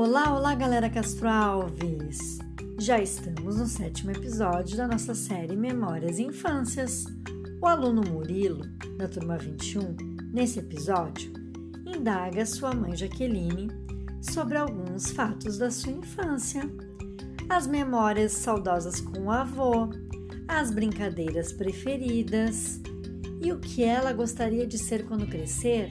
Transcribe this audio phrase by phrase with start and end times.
[0.00, 2.38] Olá, olá, galera Castro Alves!
[2.78, 7.04] Já estamos no sétimo episódio da nossa série Memórias e Infâncias.
[7.60, 8.64] O aluno Murilo,
[8.96, 9.96] da turma 21,
[10.32, 11.32] nesse episódio,
[11.84, 13.72] indaga sua mãe Jaqueline
[14.22, 16.62] sobre alguns fatos da sua infância.
[17.48, 19.90] As memórias saudosas com o avô,
[20.46, 22.80] as brincadeiras preferidas
[23.42, 25.90] e o que ela gostaria de ser quando crescer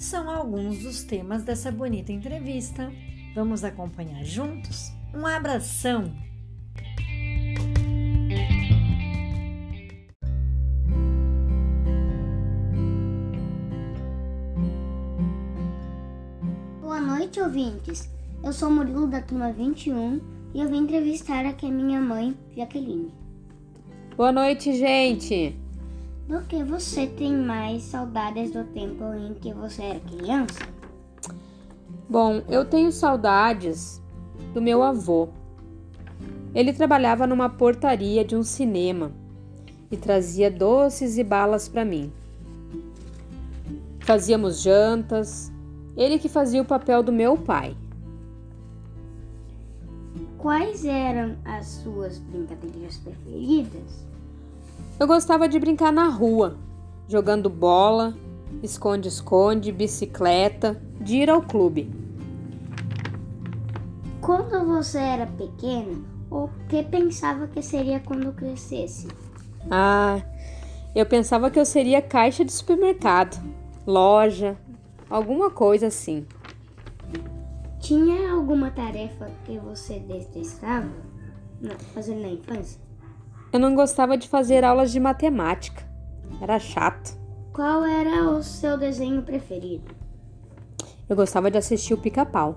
[0.00, 2.90] são alguns dos temas dessa bonita entrevista.
[3.34, 4.90] Vamos acompanhar juntos?
[5.14, 6.10] Um abração!
[16.80, 18.10] Boa noite, ouvintes.
[18.42, 20.20] Eu sou Murilo da turma 21
[20.54, 23.12] e eu vim entrevistar aqui a minha mãe, Jaqueline.
[24.16, 25.69] Boa noite, gente!
[26.30, 30.60] Do que você tem mais saudades do tempo em que você era criança?
[32.08, 34.00] Bom, eu tenho saudades
[34.54, 35.30] do meu avô.
[36.54, 39.10] Ele trabalhava numa portaria de um cinema
[39.90, 42.12] e trazia doces e balas para mim.
[43.98, 45.50] Fazíamos jantas,
[45.96, 47.76] ele que fazia o papel do meu pai.
[50.38, 54.08] Quais eram as suas brincadeiras preferidas?
[55.00, 56.58] Eu gostava de brincar na rua,
[57.08, 58.14] jogando bola,
[58.62, 61.90] esconde-esconde, bicicleta, de ir ao clube.
[64.20, 69.08] Quando você era pequeno, o que pensava que seria quando crescesse?
[69.70, 70.20] Ah,
[70.94, 73.42] eu pensava que eu seria caixa de supermercado,
[73.86, 74.54] loja,
[75.08, 76.26] alguma coisa assim.
[77.78, 80.92] Tinha alguma tarefa que você detestava
[81.94, 82.89] fazendo na infância?
[83.52, 85.82] Eu não gostava de fazer aulas de matemática.
[86.40, 87.18] Era chato.
[87.52, 89.92] Qual era o seu desenho preferido?
[91.08, 92.56] Eu gostava de assistir o pica-pau.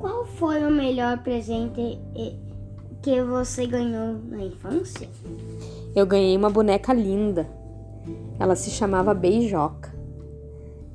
[0.00, 2.00] Qual foi o melhor presente
[3.02, 5.08] que você ganhou na infância?
[5.94, 7.48] Eu ganhei uma boneca linda.
[8.38, 9.94] Ela se chamava Beijoca.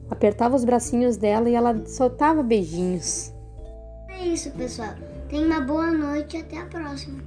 [0.10, 3.34] Apertava os bracinhos dela e ela soltava beijinhos.
[4.10, 4.94] É isso, pessoal.
[5.30, 7.24] Tenha uma boa noite e até a próxima.